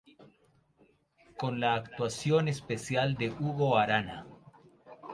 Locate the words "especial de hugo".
2.47-3.77